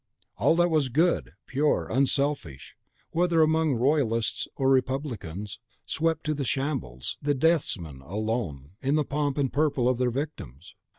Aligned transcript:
All 0.39 0.55
that 0.55 0.71
was 0.71 0.89
good, 0.89 1.29
pure, 1.45 1.87
unselfish, 1.87 2.75
whether 3.11 3.43
among 3.43 3.73
Royalists 3.75 4.47
or 4.55 4.67
Republicans, 4.67 5.59
swept 5.85 6.23
to 6.25 6.33
the 6.33 6.43
shambles, 6.43 7.17
and 7.21 7.27
the 7.29 7.35
deathsmen 7.35 7.99
left 7.99 8.11
alone 8.11 8.71
in 8.81 8.95
the 8.95 9.05
pomp 9.05 9.37
and 9.37 9.53
purple 9.53 9.87
of 9.87 9.99
their 9.99 10.09
victims! 10.09 10.73